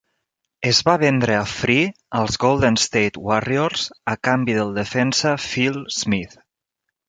[0.69, 1.83] Es va vendre a Free
[2.21, 6.39] als Golden State Warriors a canvi del defensa Phil Smith.